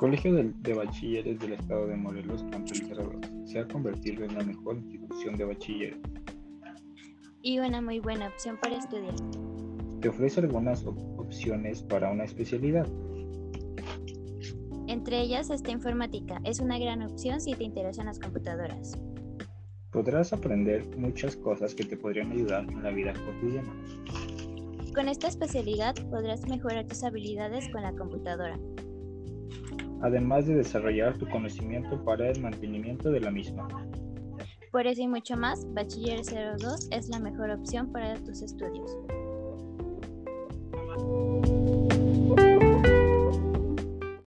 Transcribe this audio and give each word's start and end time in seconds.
Colegio 0.00 0.32
de, 0.32 0.50
de, 0.60 0.72
Bachilleres 0.72 1.38
del 1.40 1.52
Estado 1.52 1.86
de 1.86 1.94
Morelos, 1.94 2.42
Campo 2.50 2.74
Cerrados, 2.74 3.16
se 3.44 3.58
ha 3.58 3.68
convertido 3.68 4.24
en 4.24 4.34
la 4.34 4.42
mejor 4.42 4.76
institución 4.76 5.36
de 5.36 5.44
bachilleres. 5.44 5.98
Y 7.42 7.58
una 7.58 7.82
muy 7.82 8.00
buena 8.00 8.28
opción 8.28 8.56
para 8.62 8.78
estudiar. 8.78 9.14
Te 10.00 10.08
ofrece 10.08 10.40
algunas 10.40 10.86
op 10.86 10.96
opciones 11.20 11.82
para 11.82 12.10
una 12.10 12.24
especialidad. 12.24 12.86
Entre 14.86 15.20
ellas 15.20 15.50
está 15.50 15.70
informática. 15.70 16.40
Es 16.44 16.60
una 16.60 16.78
gran 16.78 17.02
opción 17.02 17.38
si 17.38 17.52
te 17.52 17.64
interesan 17.64 18.06
las 18.06 18.18
computadoras. 18.18 18.98
Podrás 19.92 20.32
aprender 20.32 20.82
muchas 20.96 21.36
cosas 21.36 21.74
que 21.74 21.84
te 21.84 21.98
podrían 21.98 22.32
ayudar 22.32 22.64
en 22.70 22.82
la 22.82 22.88
vida 22.88 23.12
cotidiana. 23.12 23.70
Con 24.94 25.10
esta 25.10 25.28
especialidad 25.28 25.94
podrás 26.08 26.48
mejorar 26.48 26.86
tus 26.86 27.04
habilidades 27.04 27.68
con 27.68 27.82
la 27.82 27.92
computadora 27.92 28.58
además 30.02 30.46
de 30.46 30.54
desarrollar 30.54 31.16
tu 31.18 31.28
conocimiento 31.28 32.02
para 32.04 32.30
el 32.30 32.40
mantenimiento 32.40 33.10
de 33.10 33.20
la 33.20 33.30
misma. 33.30 33.68
Por 34.70 34.86
eso 34.86 35.02
y 35.02 35.08
mucho 35.08 35.36
más, 35.36 35.66
Bachiller 35.74 36.20
02 36.58 36.88
es 36.92 37.08
la 37.08 37.18
mejor 37.18 37.50
opción 37.50 37.90
para 37.90 38.14
tus 38.14 38.42
estudios. 38.42 38.96